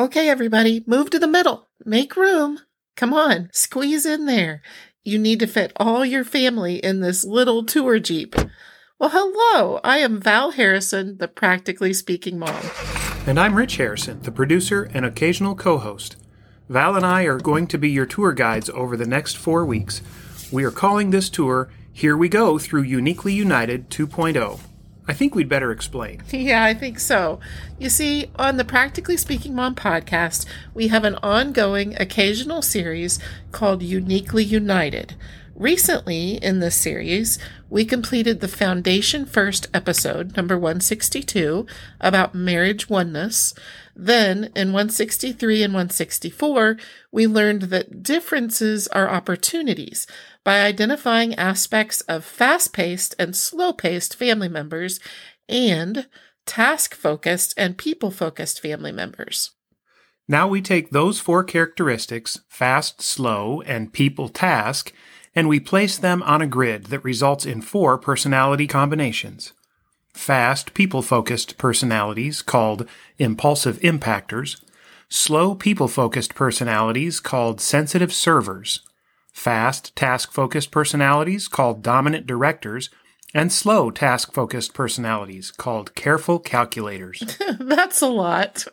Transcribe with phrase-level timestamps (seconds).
[0.00, 1.68] Okay, everybody, move to the middle.
[1.84, 2.60] Make room.
[2.96, 4.62] Come on, squeeze in there.
[5.04, 8.34] You need to fit all your family in this little tour Jeep.
[8.98, 9.78] Well, hello.
[9.84, 12.62] I am Val Harrison, the Practically Speaking Mom.
[13.26, 16.16] And I'm Rich Harrison, the producer and occasional co host.
[16.70, 20.00] Val and I are going to be your tour guides over the next four weeks.
[20.50, 24.60] We are calling this tour Here We Go Through Uniquely United 2.0.
[25.10, 26.22] I think we'd better explain.
[26.30, 27.40] Yeah, I think so.
[27.80, 33.18] You see, on the Practically Speaking Mom podcast, we have an ongoing occasional series
[33.50, 35.16] called Uniquely United.
[35.60, 37.38] Recently, in this series,
[37.68, 41.66] we completed the Foundation First episode, number 162,
[42.00, 43.52] about marriage oneness.
[43.94, 46.78] Then, in 163 and 164,
[47.12, 50.06] we learned that differences are opportunities
[50.44, 54.98] by identifying aspects of fast paced and slow paced family members
[55.46, 56.06] and
[56.46, 59.50] task focused and people focused family members.
[60.26, 64.94] Now we take those four characteristics, fast, slow, and people task,
[65.34, 69.52] and we place them on a grid that results in four personality combinations.
[70.12, 72.86] Fast, people focused personalities called
[73.18, 74.60] impulsive impactors,
[75.08, 78.80] slow, people focused personalities called sensitive servers,
[79.32, 82.90] fast, task focused personalities called dominant directors,
[83.32, 87.38] and slow, task focused personalities called careful calculators.
[87.60, 88.66] That's a lot.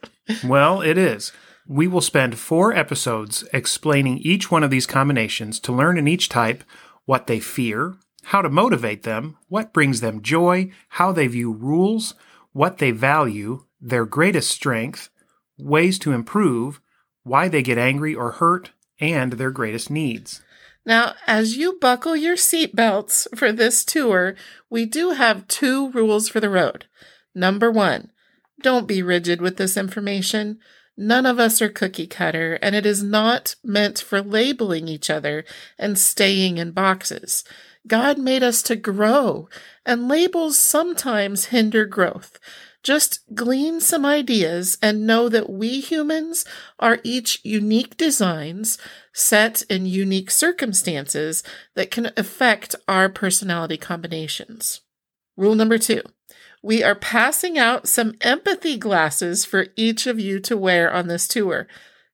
[0.43, 1.31] well, it is.
[1.67, 6.29] We will spend four episodes explaining each one of these combinations to learn in each
[6.29, 6.63] type
[7.05, 12.13] what they fear, how to motivate them, what brings them joy, how they view rules,
[12.53, 15.09] what they value, their greatest strength,
[15.57, 16.79] ways to improve,
[17.23, 20.41] why they get angry or hurt, and their greatest needs.
[20.85, 24.35] Now, as you buckle your seatbelts for this tour,
[24.69, 26.85] we do have two rules for the road.
[27.35, 28.11] Number one,
[28.61, 30.59] don't be rigid with this information.
[30.97, 35.45] None of us are cookie cutter, and it is not meant for labeling each other
[35.77, 37.43] and staying in boxes.
[37.85, 39.47] God made us to grow,
[39.85, 42.39] and labels sometimes hinder growth.
[42.81, 46.45] Just glean some ideas and know that we humans
[46.79, 48.77] are each unique designs
[49.13, 51.43] set in unique circumstances
[51.75, 54.81] that can affect our personality combinations.
[55.35, 56.01] Rule number two
[56.63, 61.27] we are passing out some empathy glasses for each of you to wear on this
[61.27, 61.67] tour.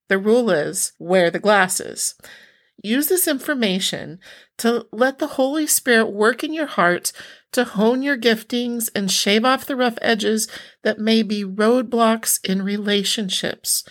[0.09, 2.15] The rule is wear the glasses.
[2.83, 4.19] Use this information
[4.57, 7.13] to let the Holy Spirit work in your heart
[7.53, 10.47] to hone your giftings and shave off the rough edges
[10.83, 13.85] that may be roadblocks in relationships.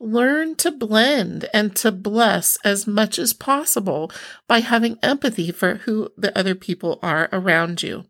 [0.00, 4.10] Learn to blend and to bless as much as possible
[4.48, 8.04] by having empathy for who the other people are around you.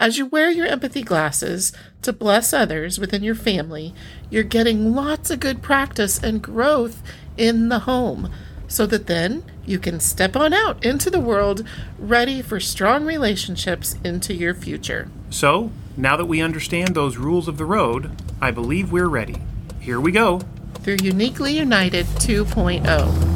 [0.00, 3.92] As you wear your empathy glasses to bless others within your family,
[4.30, 7.02] you're getting lots of good practice and growth
[7.36, 8.32] in the home
[8.66, 11.66] so that then you can step on out into the world
[11.98, 15.10] ready for strong relationships into your future.
[15.28, 19.42] So, now that we understand those rules of the road, I believe we're ready.
[19.80, 20.40] Here we go.
[20.76, 23.29] Through Uniquely United 2.0.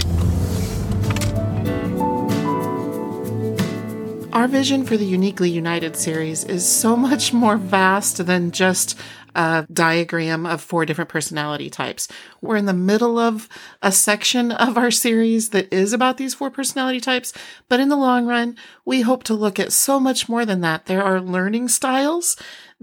[4.35, 8.99] Our vision for the Uniquely United series is so much more vast than just
[9.37, 12.09] a diagram of four different personality types.
[12.41, 13.49] We're in the middle of
[13.81, 17.33] a section of our series that is about these four personality types,
[17.69, 20.87] but in the long run, we hope to look at so much more than that.
[20.87, 22.37] There are learning styles.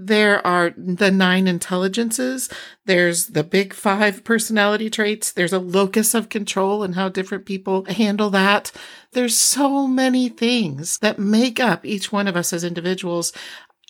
[0.04, 2.50] There are the nine intelligences.
[2.86, 5.32] There's the big five personality traits.
[5.32, 8.72] There's a locus of control and how different people handle that.
[9.12, 13.32] There's so many things that make up each one of us as individuals.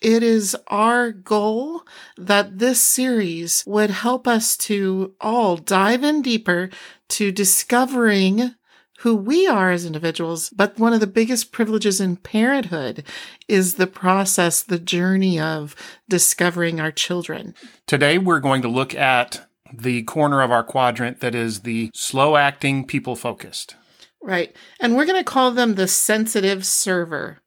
[0.01, 1.83] It is our goal
[2.17, 6.71] that this series would help us to all dive in deeper
[7.09, 8.55] to discovering
[9.01, 10.51] who we are as individuals.
[10.51, 13.03] But one of the biggest privileges in parenthood
[13.47, 15.75] is the process, the journey of
[16.07, 17.55] discovering our children.
[17.87, 22.35] Today, we're going to look at the corner of our quadrant that is the slow
[22.35, 23.75] acting, people focused.
[24.21, 24.55] Right.
[24.79, 27.39] And we're going to call them the sensitive server.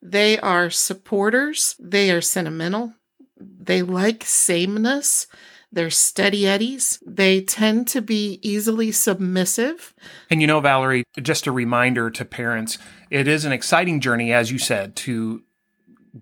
[0.00, 2.94] They are supporters, they are sentimental,
[3.38, 5.26] they like sameness,
[5.72, 9.94] they're steady eddies, they tend to be easily submissive.
[10.30, 12.78] And you know, Valerie, just a reminder to parents
[13.10, 15.42] it is an exciting journey, as you said, to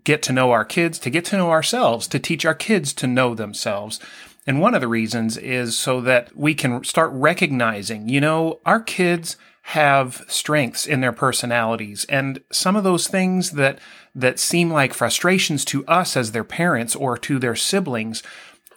[0.05, 3.07] get to know our kids, to get to know ourselves, to teach our kids to
[3.07, 3.99] know themselves.
[4.47, 8.81] And one of the reasons is so that we can start recognizing, you know, our
[8.81, 13.79] kids have strengths in their personalities and some of those things that
[14.15, 18.23] that seem like frustrations to us as their parents or to their siblings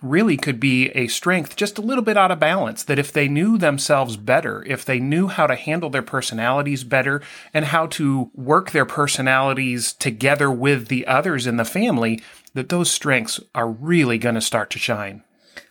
[0.04, 2.84] really could be a strength just a little bit out of balance.
[2.84, 7.22] That if they knew themselves better, if they knew how to handle their personalities better
[7.54, 12.22] and how to work their personalities together with the others in the family,
[12.54, 15.24] that those strengths are really going to start to shine.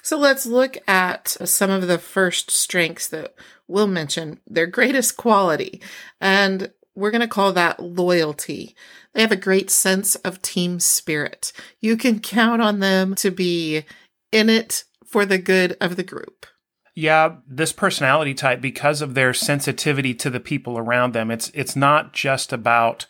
[0.03, 3.35] So let's look at some of the first strengths that
[3.69, 5.81] we'll mention, their greatest quality.
[6.21, 8.75] And we're going to call that loyalty.
[9.13, 11.53] They have a great sense of team spirit.
[11.81, 13.85] You can count on them to be
[14.33, 16.47] in it for the good of the group.
[16.95, 21.31] Yeah, this personality type because of their sensitivity to the people around them.
[21.31, 23.07] It's it's not just about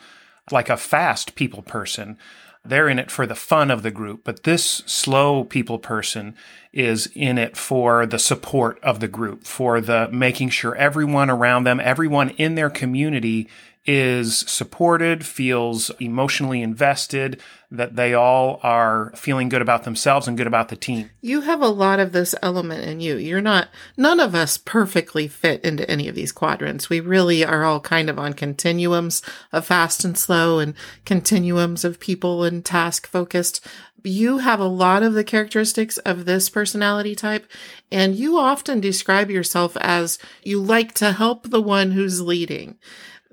[0.50, 2.19] like a fast people person.
[2.64, 6.36] They're in it for the fun of the group, but this slow people person
[6.72, 11.64] is in it for the support of the group, for the making sure everyone around
[11.64, 13.48] them, everyone in their community
[13.84, 17.40] is supported, feels emotionally invested,
[17.70, 21.11] that they all are feeling good about themselves and good about the team.
[21.20, 23.17] You have a lot of this element in you.
[23.17, 26.90] You're not, none of us perfectly fit into any of these quadrants.
[26.90, 30.75] We really are all kind of on continuums of fast and slow and
[31.05, 33.67] continuums of people and task focused.
[34.05, 37.46] You have a lot of the characteristics of this personality type,
[37.90, 42.79] and you often describe yourself as you like to help the one who's leading.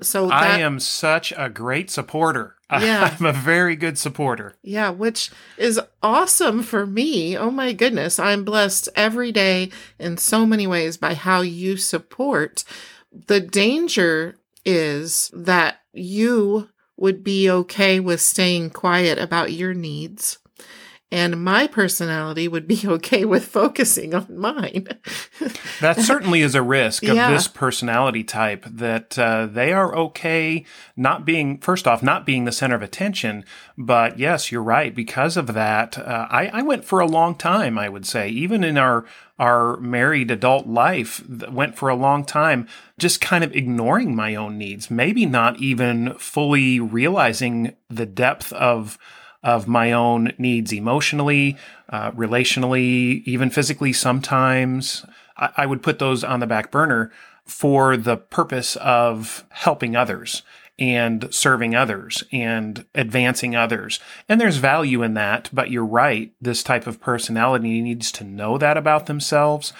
[0.01, 2.55] So that, I am such a great supporter.
[2.71, 3.17] Yeah.
[3.19, 4.53] I'm a very good supporter.
[4.61, 7.35] Yeah, which is awesome for me.
[7.35, 8.19] Oh my goodness.
[8.19, 12.63] I'm blessed every day in so many ways by how you support.
[13.25, 14.35] The danger
[14.65, 20.37] is that you would be okay with staying quiet about your needs
[21.11, 24.87] and my personality would be okay with focusing on mine.
[25.81, 27.31] that certainly is a risk of Yeah.
[27.31, 30.65] this personality type that uh, they are okay
[30.95, 33.43] not being, first off, not being the center of attention.
[33.77, 34.93] But yes, you're right.
[34.93, 38.63] Because of that, uh, I, I went for a long time, I would say, even
[38.63, 39.05] in our
[39.39, 42.67] our married adult life went for a long time
[42.99, 48.97] just kind of ignoring my own needs maybe not even fully realizing the depth of
[49.43, 51.57] of my own needs emotionally,
[51.89, 55.05] uh, relationally, even physically sometimes.
[55.37, 57.11] I, I would put those on the back burner
[57.45, 60.43] for the purpose of helping others
[60.77, 63.99] and serving others and advancing others.
[64.29, 66.31] And there's value in that, but you're right.
[66.39, 69.73] This type of personality needs to know that about themselves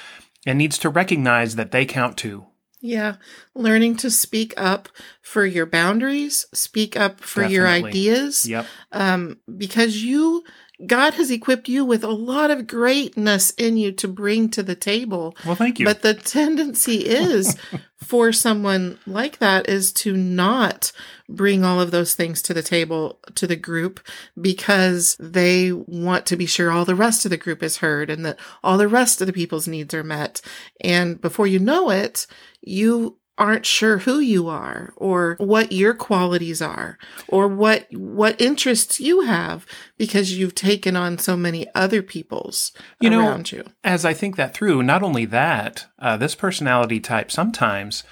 [0.46, 2.48] and needs to recognize that they count too.
[2.82, 3.16] Yeah.
[3.56, 4.90] Learning to speak up
[5.22, 8.48] for your boundaries, speak up for your ideas.
[8.48, 8.66] Yep.
[8.92, 10.44] Um, because you,
[10.86, 14.76] God has equipped you with a lot of greatness in you to bring to the
[14.76, 15.36] table.
[15.46, 15.86] Well, thank you.
[15.86, 17.58] But the tendency is
[17.98, 20.94] for someone like that is to not
[21.28, 24.00] bring all of those things to the table to the group
[24.40, 28.26] because they want to be sure all the rest of the group is heard and
[28.26, 30.42] that all the rest of the people's needs are met.
[30.82, 32.26] And before you know it,
[32.62, 36.98] you aren't sure who you are or what your qualities are
[37.28, 39.66] or what what interests you have
[39.98, 43.64] because you've taken on so many other people's You know, around you.
[43.84, 48.04] as I think that through, not only that, uh, this personality type sometimes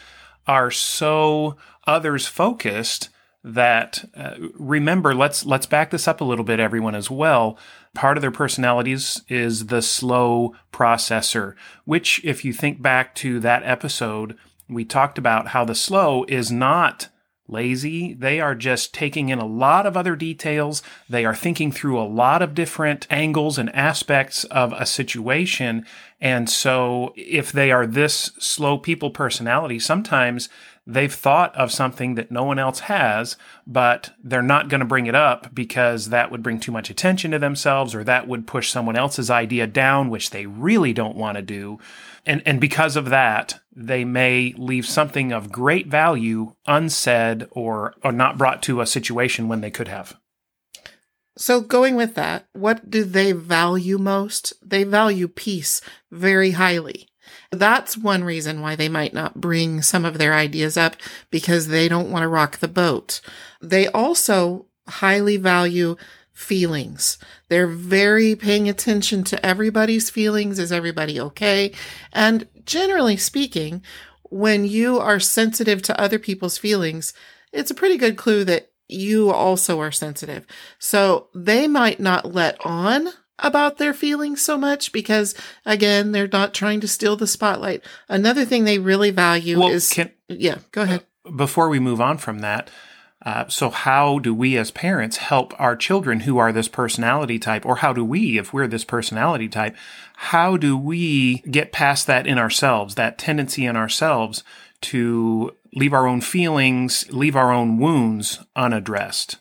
[0.47, 3.09] are so others focused
[3.43, 7.57] that uh, remember let's let's back this up a little bit everyone as well
[7.95, 11.53] part of their personalities is the slow processor
[11.85, 14.35] which if you think back to that episode
[14.69, 17.09] we talked about how the slow is not
[17.47, 18.13] lazy.
[18.13, 20.83] They are just taking in a lot of other details.
[21.09, 25.85] They are thinking through a lot of different angles and aspects of a situation.
[26.19, 30.49] And so if they are this slow people personality, sometimes
[30.87, 33.35] they've thought of something that no one else has,
[33.67, 37.31] but they're not going to bring it up because that would bring too much attention
[37.31, 41.35] to themselves or that would push someone else's idea down, which they really don't want
[41.35, 41.77] to do.
[42.25, 48.11] And, and because of that, they may leave something of great value unsaid or, or
[48.11, 50.17] not brought to a situation when they could have.
[51.37, 54.53] So, going with that, what do they value most?
[54.61, 57.09] They value peace very highly.
[57.51, 60.95] That's one reason why they might not bring some of their ideas up
[61.29, 63.21] because they don't want to rock the boat.
[63.61, 65.95] They also highly value
[66.33, 67.17] feelings.
[67.49, 70.59] They're very paying attention to everybody's feelings.
[70.59, 71.71] Is everybody okay?
[72.13, 73.81] And generally speaking,
[74.23, 77.13] when you are sensitive to other people's feelings,
[77.51, 80.45] it's a pretty good clue that you also are sensitive.
[80.79, 86.53] So they might not let on about their feelings so much because again, they're not
[86.53, 87.83] trying to steal the spotlight.
[88.09, 91.05] Another thing they really value Well, is can, yeah, go ahead.
[91.35, 92.69] before we move on from that,
[93.25, 97.65] Uh, so, how do we as parents help our children who are this personality type,
[97.65, 99.75] or how do we, if we're this personality type,
[100.15, 104.43] how do we get past that in ourselves, that tendency in ourselves
[104.81, 109.37] to leave our own feelings, leave our own wounds unaddressed?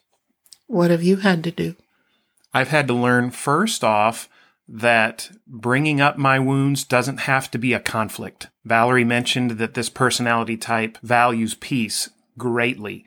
[0.67, 1.77] What have you had to do?
[2.53, 4.29] I've had to learn first off
[4.69, 8.49] that bringing up my wounds doesn't have to be a conflict.
[8.65, 13.05] Valerie mentioned that this personality type values peace greatly.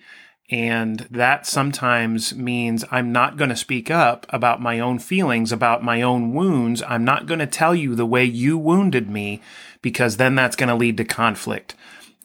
[0.51, 5.83] And that sometimes means I'm not going to speak up about my own feelings, about
[5.83, 6.81] my own wounds.
[6.87, 9.41] I'm not going to tell you the way you wounded me
[9.81, 11.75] because then that's going to lead to conflict.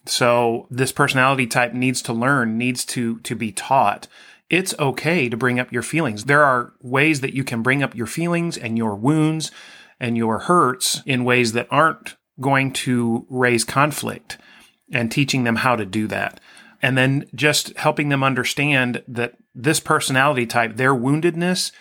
[0.06, 4.06] So this personality type needs to learn, needs to, to be taught.
[4.50, 6.24] It's okay to bring up your feelings.
[6.24, 9.50] There are ways that you can bring up your feelings and your wounds
[9.98, 14.38] and your hurts in ways that aren't going to raise conflict
[14.92, 16.40] and teaching them how to do that
[16.84, 21.72] and then just helping them understand that this personality type, their woundedness,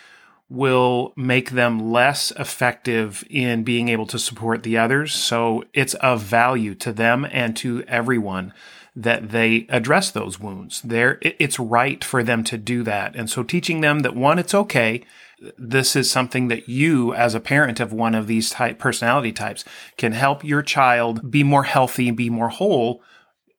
[0.48, 5.12] will make them less effective in being able to support the others.
[5.12, 8.52] So it's of value to them and to everyone
[8.96, 10.80] that they address those wounds.
[10.82, 13.16] There, it's right for them to do that.
[13.16, 15.04] And so teaching them that one, it's okay.
[15.58, 19.64] This is something that you, as a parent of one of these type personality types,
[19.96, 23.02] can help your child be more healthy and be more whole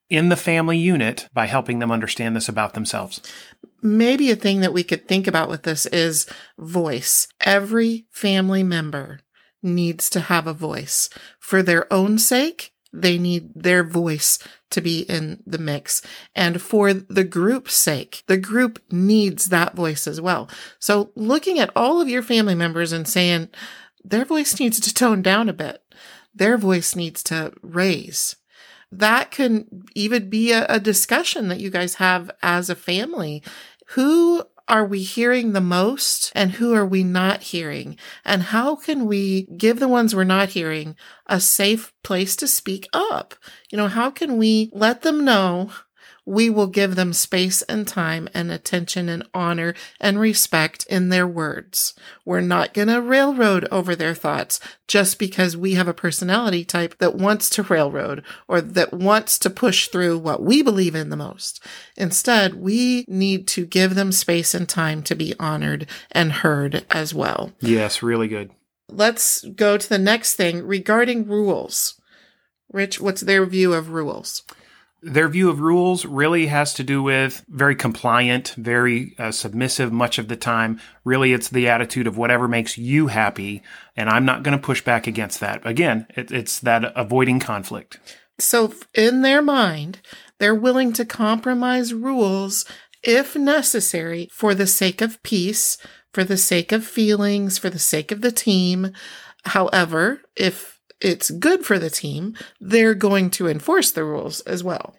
[0.10, 3.22] in the family unit by helping them understand this about themselves.
[3.82, 7.28] Maybe a thing that we could think about with this is voice.
[7.42, 9.20] Every family member
[9.62, 11.10] needs to have a voice
[11.40, 12.72] for their own sake.
[12.94, 16.02] They need their voice to be in the mix.
[16.34, 20.50] And for the group's sake, the group needs that voice as well.
[20.80, 23.50] So looking at all of your family members and saying
[24.04, 25.84] their voice needs to tone down a bit.
[26.34, 28.36] Their voice needs to raise
[28.92, 33.44] that can even be a, a discussion that you guys have as a family.
[33.90, 37.98] Who are we hearing the most and who are we not hearing?
[38.24, 40.96] And how can we give the ones we're not hearing
[41.28, 43.36] a safe place to speak up?
[43.70, 45.70] You know, how can we let them know
[46.26, 51.28] we will give them space and time and attention and honor and respect in their
[51.28, 51.94] words.
[52.26, 56.98] We're not going to railroad over their thoughts just because we have a personality type
[56.98, 61.16] that wants to railroad or that wants to push through what we believe in the
[61.16, 61.64] most.
[61.96, 67.14] Instead, we need to give them space and time to be honored and heard as
[67.14, 67.52] well.
[67.60, 68.52] Yes, really good.
[68.90, 72.00] Let's go to the next thing regarding rules.
[72.72, 74.44] Rich, what's their view of rules?
[75.06, 80.18] Their view of rules really has to do with very compliant, very uh, submissive much
[80.18, 80.82] of the time.
[81.04, 83.62] Really, it's the attitude of whatever makes you happy,
[83.96, 85.62] and I'm not going to push back against that.
[85.64, 88.00] Again, it, it's that avoiding conflict.
[88.40, 90.00] So, in their mind,
[90.40, 92.66] they're willing to compromise rules
[93.04, 95.78] if necessary for the sake of peace,
[96.14, 98.92] for the sake of feelings, for the sake of the team.
[99.46, 104.96] However, if it's good for the team, they're going to enforce the rules as well.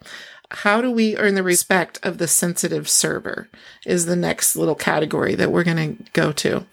[0.51, 3.49] How do we earn the respect of the sensitive server?
[3.85, 6.67] Is the next little category that we're going to go to.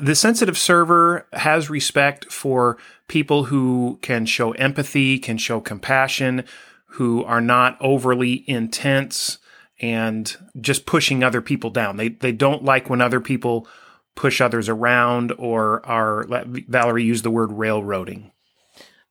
[0.00, 6.44] The sensitive server has respect for people who can show empathy, can show compassion,
[6.92, 9.38] who are not overly intense
[9.80, 11.96] and just pushing other people down.
[11.96, 13.68] They they don't like when other people
[14.16, 18.32] push others around or are let Valerie used the word railroading.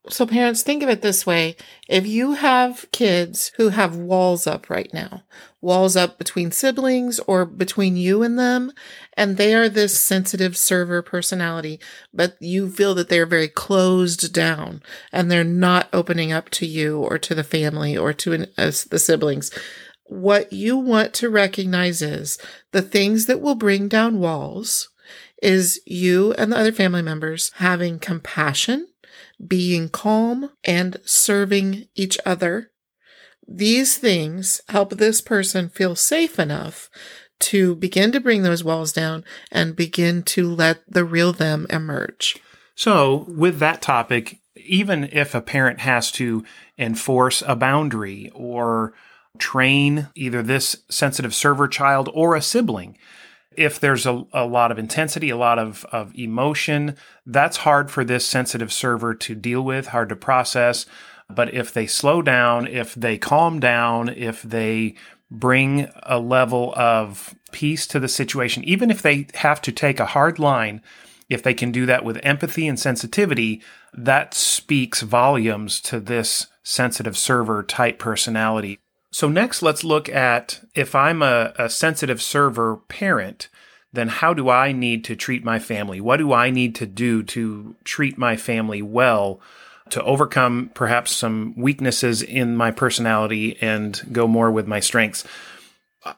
[0.09, 1.55] So, parents, think of it this way.
[1.89, 5.23] If you have kids who have walls up right now,
[5.59, 8.71] walls up between siblings or between you and them,
[9.15, 11.79] and they are this sensitive server personality,
[12.13, 16.99] but you feel that they're very closed down and they're not opening up to you
[16.99, 19.51] or to the family or to an, uh, the siblings,
[20.05, 22.37] what you want to recognize is
[22.71, 24.89] the things that will bring down walls
[25.41, 28.87] is you and the other family members having compassion
[29.45, 32.71] being calm, and serving each other.
[33.47, 36.89] These things help this person feel safe enough
[37.39, 42.37] to begin to bring those walls down and begin to let the real them emerge.
[42.75, 46.43] So, with that topic, even if a parent has to
[46.77, 48.93] enforce a boundary or
[49.37, 52.97] train either this sensitive server child or a sibling,
[53.57, 56.95] if there's a, a lot of intensity, a lot of, of emotion,
[57.25, 60.85] that's hard for this sensitive server to deal with, hard to process.
[61.29, 64.95] But if they slow down, if they calm down, if they
[65.29, 70.05] bring a level of peace to the situation, even if they have to take a
[70.05, 70.81] hard line,
[71.27, 73.61] if they can do that with empathy and sensitivity,
[73.93, 78.79] that speaks volumes to this sensitive server type personality.
[79.11, 83.47] So, next, let's look at if I'm a, a, sensitive server parent,
[83.93, 86.01] then how do I need to treat my family?
[86.01, 89.39] What do I need to do to treat my family well
[89.91, 95.23] to overcome perhaps some weaknesses in my personality and go more with my strengths?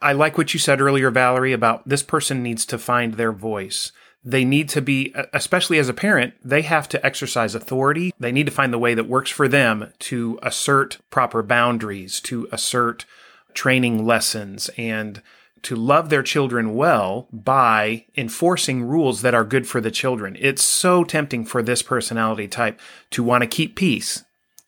[0.02, 3.92] I like what you said earlier, Valerie, about this person needs to find their voice.
[4.24, 8.14] They need to be, especially as a parent, they have to exercise authority.
[8.20, 12.48] They need to find the way that works for them to assert proper boundaries, to
[12.52, 13.06] assert
[13.54, 15.22] training lessons, and
[15.62, 20.38] to love their children well by enforcing rules that are good for the children.
[20.40, 22.80] It's so tempting for this personality type
[23.12, 24.24] to want to keep peace,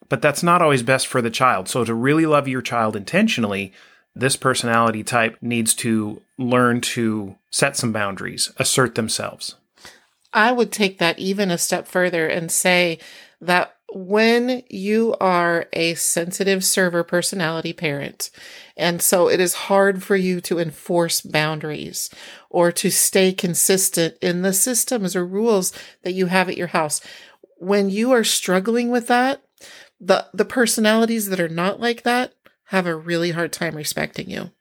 [0.10, 1.70] but that's not always best for the child.
[1.70, 3.72] So to really love your child intentionally,
[4.14, 9.56] this personality type needs to learn to set some boundaries, assert themselves.
[10.34, 13.00] I would take that even a step further and say
[13.42, 18.32] that when you are a sensitive server personality parent,
[18.78, 22.10] and so it is hard for you to enforce boundaries
[22.50, 27.02] or to stay consistent in the systems or rules that you have at your house.
[27.58, 29.44] When you are struggling with that,
[30.00, 32.34] the, the personalities that are not like that
[32.66, 34.52] have a really hard time respecting you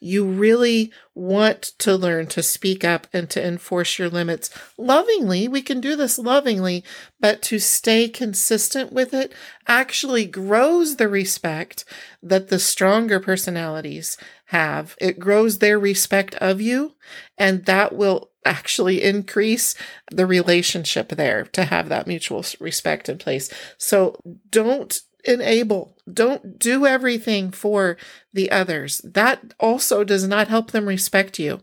[0.00, 5.48] you really want to learn to speak up and to enforce your limits lovingly.
[5.48, 6.84] We can do this lovingly,
[7.20, 9.32] but to stay consistent with it
[9.66, 11.84] actually grows the respect
[12.22, 14.96] that the stronger personalities have.
[15.00, 16.94] It grows their respect of you,
[17.36, 19.74] and that will actually increase
[20.10, 23.52] the relationship there to have that mutual respect in place.
[23.76, 24.18] So
[24.50, 25.96] don't enable.
[26.10, 27.96] Don't do everything for
[28.32, 29.00] the others.
[29.04, 31.60] That also does not help them respect you.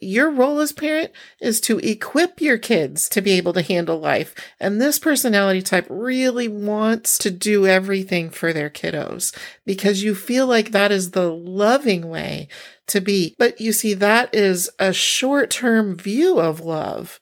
[0.00, 1.10] Your role as parent
[1.40, 4.34] is to equip your kids to be able to handle life.
[4.60, 9.36] And this personality type really wants to do everything for their kiddos
[9.66, 12.46] because you feel like that is the loving way
[12.86, 13.34] to be.
[13.38, 17.18] But you see, that is a short term view of love.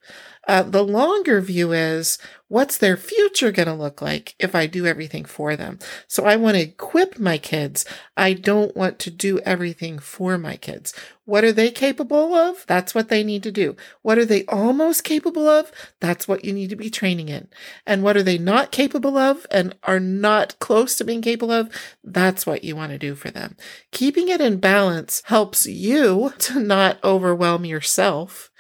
[0.47, 4.87] Uh, the longer view is what's their future going to look like if I do
[4.87, 5.81] everything for them?
[6.07, 7.85] So I want to equip my kids.
[8.17, 10.95] I don't want to do everything for my kids.
[11.25, 12.65] What are they capable of?
[12.69, 13.75] That's what they need to do.
[14.03, 15.73] What are they almost capable of?
[15.99, 17.49] That's what you need to be training in.
[17.85, 21.69] And what are they not capable of and are not close to being capable of?
[22.05, 23.57] That's what you want to do for them.
[23.91, 28.53] Keeping it in balance helps you to not overwhelm yourself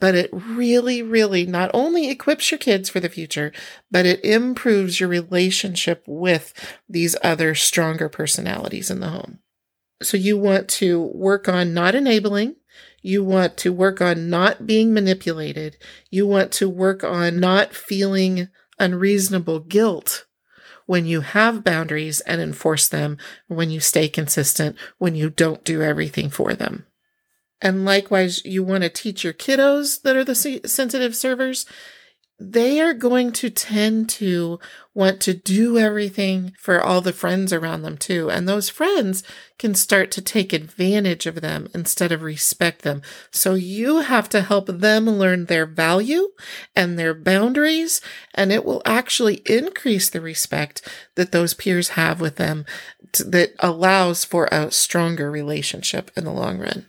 [0.00, 3.52] but it really, really not only equips your kids for the future,
[3.90, 6.52] but it improves your relationship with
[6.88, 9.38] these other stronger personalities in the home.
[10.02, 12.56] So you want to work on not enabling.
[13.02, 15.76] You want to work on not being manipulated.
[16.10, 20.26] You want to work on not feeling unreasonable guilt
[20.86, 25.82] when you have boundaries and enforce them, when you stay consistent, when you don't do
[25.82, 26.84] everything for them.
[27.62, 31.66] And likewise, you want to teach your kiddos that are the sensitive servers.
[32.42, 34.58] They are going to tend to
[34.94, 38.30] want to do everything for all the friends around them too.
[38.30, 39.22] And those friends
[39.58, 43.02] can start to take advantage of them instead of respect them.
[43.30, 46.28] So you have to help them learn their value
[46.74, 48.00] and their boundaries.
[48.34, 52.64] And it will actually increase the respect that those peers have with them
[53.18, 56.86] that allows for a stronger relationship in the long run.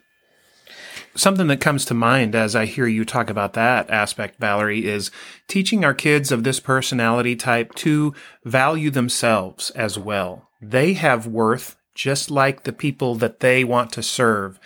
[1.16, 5.12] Something that comes to mind as I hear you talk about that aspect, Valerie, is
[5.48, 8.14] teaching our kids of this personality type to
[8.46, 10.50] value themselves as well.
[10.62, 14.60] They have worth just like the people that they want to serve.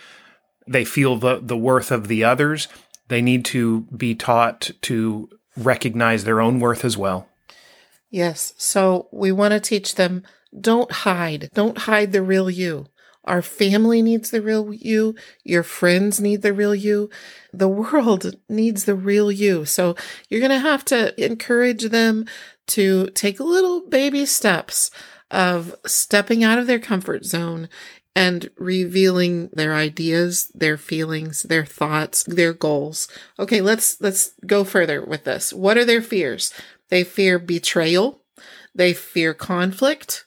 [0.68, 2.68] They feel the, the worth of the others.
[3.08, 7.28] They need to be taught to recognize their own worth as well.
[8.10, 8.54] Yes.
[8.56, 10.22] So we want to teach them
[10.58, 11.50] don't hide.
[11.54, 12.86] Don't hide the real you.
[13.26, 15.14] Our family needs the real you.
[15.44, 17.10] Your friends need the real you.
[17.52, 19.64] The world needs the real you.
[19.64, 19.96] So
[20.28, 22.26] you're going to have to encourage them
[22.68, 24.90] to take little baby steps
[25.30, 27.68] of stepping out of their comfort zone
[28.14, 33.08] and revealing their ideas, their feelings, their thoughts, their goals.
[33.38, 35.52] Okay, let's let's go further with this.
[35.52, 36.52] What are their fears?
[36.88, 38.22] They fear betrayal.
[38.74, 40.24] They fear conflict.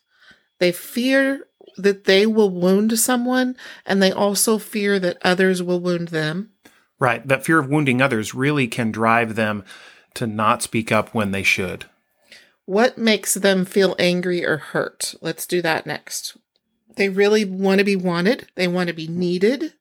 [0.59, 1.47] They fear
[1.83, 6.51] that they will wound someone and they also fear that others will wound them.
[6.99, 7.25] Right.
[7.27, 9.63] That fear of wounding others really can drive them
[10.15, 11.85] to not speak up when they should.
[12.65, 15.15] What makes them feel angry or hurt?
[15.21, 16.37] Let's do that next.
[16.95, 19.73] They really want to be wanted, they want to be needed.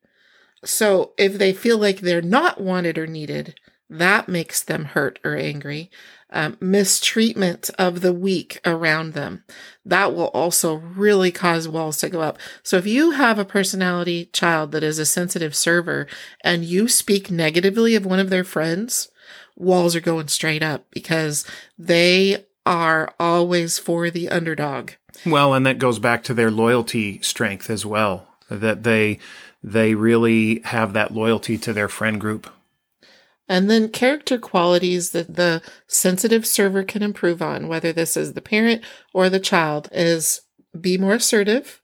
[0.64, 3.56] So if they feel like they're not wanted or needed,
[3.90, 5.90] that makes them hurt or angry.
[6.30, 9.44] Um, mistreatment of the weak around them.
[9.84, 12.38] That will also really cause walls to go up.
[12.62, 16.06] So if you have a personality child that is a sensitive server
[16.42, 19.10] and you speak negatively of one of their friends,
[19.56, 21.44] walls are going straight up because
[21.78, 24.92] they are always for the underdog.
[25.24, 28.28] Well, and that goes back to their loyalty strength as well.
[28.50, 29.18] That they
[29.62, 32.48] they really have that loyalty to their friend group.
[33.48, 38.42] And then character qualities that the sensitive server can improve on, whether this is the
[38.42, 38.82] parent
[39.14, 40.42] or the child, is
[40.78, 41.80] be more assertive,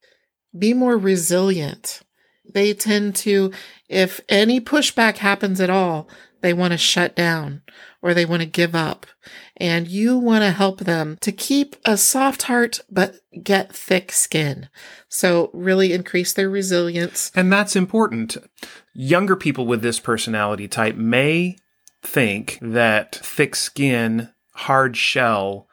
[0.57, 2.03] be more resilient.
[2.53, 3.53] They tend to,
[3.89, 6.09] if any pushback happens at all,
[6.43, 7.63] they want to shut down
[8.03, 9.07] or they want to give up.
[9.57, 14.69] And you want to help them to keep a soft heart, but get thick skin.
[15.09, 17.31] So really increase their resilience.
[17.37, 18.37] And that's important.
[18.95, 21.57] Younger people with this personality type may
[22.03, 25.69] think that thick skin, hard shell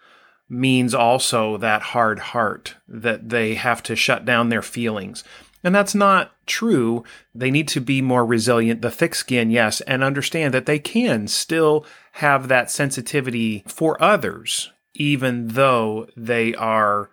[0.48, 5.24] means also that hard heart, that they have to shut down their feelings.
[5.63, 7.04] And that's not true.
[7.34, 11.28] They need to be more resilient, the thick skin, yes, and understand that they can
[11.28, 17.10] still have that sensitivity for others, even though they are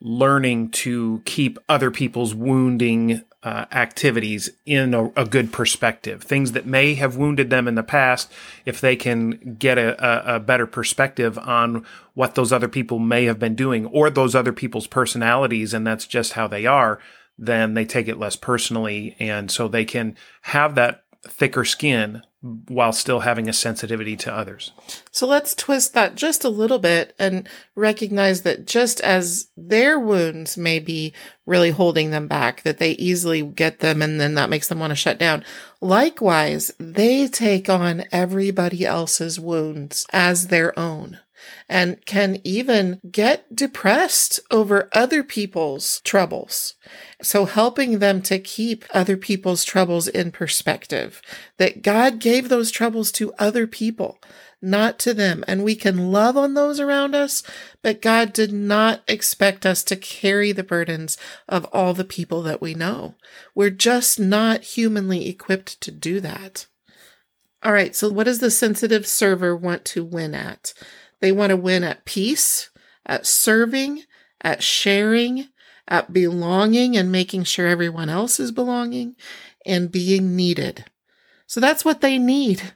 [0.00, 6.22] learning to keep other people's wounding uh, activities in a, a, good perspective.
[6.22, 8.30] Things that may have wounded them in the past,
[8.66, 13.24] if they can get a, a, a, better perspective on what those other people may
[13.24, 16.98] have been doing or those other people's personalities, and that's just how they are,
[17.38, 19.16] then they take it less personally.
[19.18, 22.22] And so they can have that thicker skin
[22.68, 24.72] while still having a sensitivity to others.
[25.10, 30.56] So let's twist that just a little bit and recognize that just as their wounds
[30.56, 31.12] may be
[31.44, 34.92] really holding them back, that they easily get them and then that makes them want
[34.92, 35.44] to shut down.
[35.82, 41.18] Likewise, they take on everybody else's wounds as their own
[41.68, 46.74] and can even get depressed over other people's troubles.
[47.22, 51.22] So helping them to keep other people's troubles in perspective,
[51.58, 54.18] that God gave those troubles to other people,
[54.62, 55.44] not to them.
[55.46, 57.42] And we can love on those around us,
[57.82, 61.16] but God did not expect us to carry the burdens
[61.48, 63.14] of all the people that we know.
[63.54, 66.66] We're just not humanly equipped to do that.
[67.62, 67.94] All right.
[67.94, 70.72] So what does the sensitive server want to win at?
[71.20, 72.70] They want to win at peace,
[73.06, 74.04] at serving,
[74.40, 75.48] at sharing,
[75.86, 79.16] at belonging and making sure everyone else is belonging
[79.66, 80.86] and being needed.
[81.46, 82.74] So that's what they need.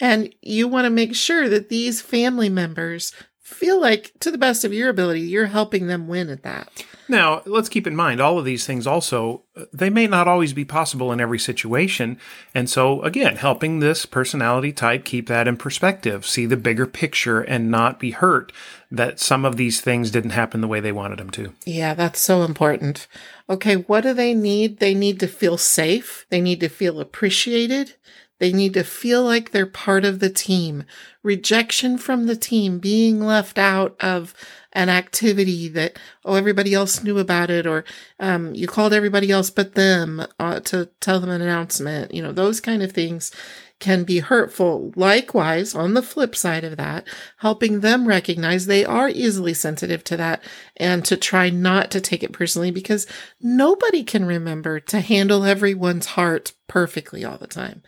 [0.00, 4.64] And you want to make sure that these family members feel like, to the best
[4.64, 6.84] of your ability, you're helping them win at that.
[7.08, 10.64] Now, let's keep in mind all of these things also, they may not always be
[10.64, 12.18] possible in every situation.
[12.54, 17.40] And so, again, helping this personality type keep that in perspective, see the bigger picture,
[17.40, 18.52] and not be hurt
[18.90, 21.52] that some of these things didn't happen the way they wanted them to.
[21.66, 23.08] Yeah, that's so important.
[23.50, 24.78] Okay, what do they need?
[24.78, 27.96] They need to feel safe, they need to feel appreciated.
[28.42, 30.82] They need to feel like they're part of the team.
[31.22, 34.34] Rejection from the team, being left out of
[34.72, 37.84] an activity that, oh, everybody else knew about it, or
[38.18, 42.12] um, you called everybody else but them uh, to tell them an announcement.
[42.12, 43.30] You know, those kind of things
[43.78, 44.92] can be hurtful.
[44.96, 50.16] Likewise, on the flip side of that, helping them recognize they are easily sensitive to
[50.16, 50.42] that
[50.76, 53.06] and to try not to take it personally because
[53.40, 57.82] nobody can remember to handle everyone's heart perfectly all the time.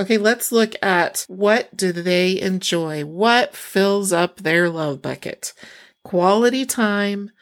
[0.00, 3.04] Okay, let's look at what do they enjoy?
[3.04, 5.52] What fills up their love bucket?
[6.04, 7.32] Quality time,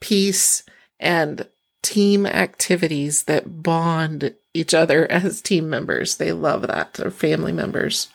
[0.00, 0.64] peace,
[0.98, 1.46] and
[1.80, 6.16] team activities that bond each other as team members.
[6.16, 8.08] They love that, or family members.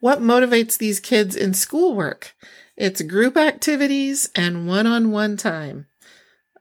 [0.00, 2.34] What motivates these kids in schoolwork?
[2.76, 5.86] It's group activities and one on one time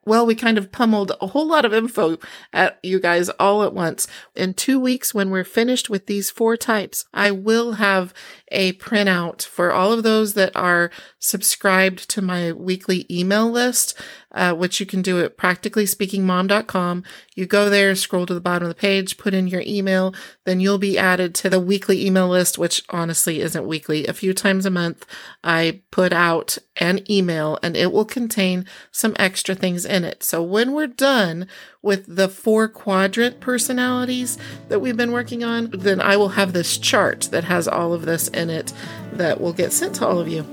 [0.06, 2.18] well, we kind of pummeled a whole lot of info
[2.52, 4.08] at you guys all at once.
[4.36, 8.14] In two weeks, when we're finished with these four types, I will have
[8.54, 14.00] a printout for all of those that are subscribed to my weekly email list,
[14.32, 17.04] uh, which you can do at practicallyspeakingmom.com.
[17.36, 20.14] You go there, scroll to the bottom of the page, put in your email,
[20.46, 24.06] then you'll be added to the weekly email list, which honestly isn't weekly.
[24.06, 25.06] A few times a month,
[25.44, 30.24] I put out an email and it will contain some extra things in it.
[30.24, 31.48] So when we're done
[31.82, 34.38] with the four quadrant personalities
[34.70, 38.06] that we've been working on, then I will have this chart that has all of
[38.06, 38.74] this in it
[39.14, 40.44] that will get sent to all of you.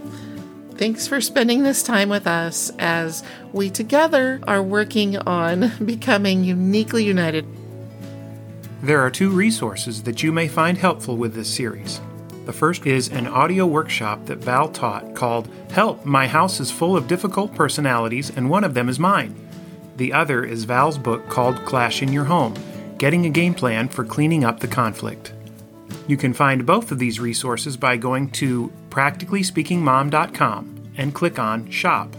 [0.74, 7.04] Thanks for spending this time with us as we together are working on becoming uniquely
[7.04, 7.46] united.
[8.82, 12.00] There are two resources that you may find helpful with this series.
[12.46, 16.96] The first is an audio workshop that Val taught called Help, My House is Full
[16.96, 19.36] of Difficult Personalities, and One of Them is Mine.
[19.96, 22.54] The other is Val's book called Clash in Your Home
[22.96, 25.32] Getting a Game Plan for Cleaning Up the Conflict.
[26.06, 32.14] You can find both of these resources by going to practicallyspeakingmom.com and click on Shop.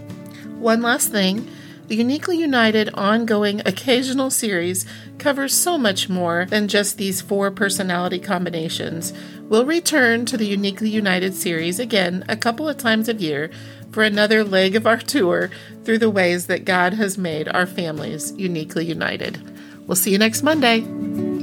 [0.58, 1.48] One last thing
[1.92, 4.86] the Uniquely United ongoing occasional series
[5.18, 9.12] covers so much more than just these four personality combinations.
[9.50, 13.52] We'll return to the Uniquely United series again a couple of times a year
[13.92, 15.52] for another leg of our tour
[15.84, 19.42] through the ways that God has made our families uniquely united.
[19.86, 20.84] We'll see you next Monday.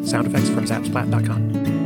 [0.06, 1.77] Sound effects from zapsplat.com.